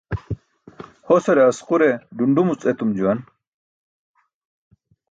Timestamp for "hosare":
1.07-1.41